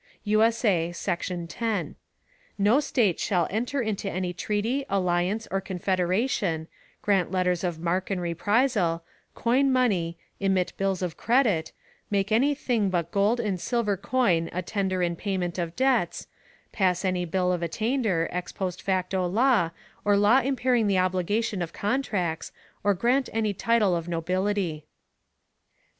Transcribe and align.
_[USA] 0.23 0.91
Section 0.93 1.45
10. 1.45 1.95
No 2.57 2.79
State 2.79 3.19
shall 3.19 3.45
enter 3.51 3.83
into 3.83 4.09
any 4.09 4.33
Treaty, 4.33 4.83
Alliance, 4.89 5.47
or 5.51 5.61
Confederation; 5.61 6.67
grant 7.03 7.29
Letters 7.29 7.63
of 7.63 7.77
Marque 7.77 8.09
and 8.09 8.19
Reprisal; 8.19 9.03
coin 9.35 9.71
Money; 9.71 10.17
emit 10.39 10.73
Bills 10.75 11.03
of 11.03 11.17
Credit; 11.17 11.71
make 12.09 12.31
any 12.31 12.55
Thing 12.55 12.89
but 12.89 13.11
gold 13.11 13.39
and 13.39 13.61
silver 13.61 13.95
Coin 13.95 14.49
a 14.51 14.63
Tender 14.63 15.03
in 15.03 15.15
Payment 15.15 15.59
of 15.59 15.75
Debts; 15.75 16.25
pass 16.71 17.05
any 17.05 17.23
Bill 17.23 17.53
of 17.53 17.61
Attainder, 17.61 18.27
ex 18.31 18.51
post 18.51 18.81
facto 18.81 19.27
Law, 19.27 19.69
or 20.03 20.17
Law 20.17 20.39
impairing 20.39 20.87
the 20.87 20.97
Obligation 20.97 21.61
of 21.61 21.73
Contracts, 21.73 22.51
or 22.83 22.95
grant 22.95 23.29
any 23.33 23.53
Title 23.53 23.95
of 23.95 24.07
Nobility. 24.07 24.87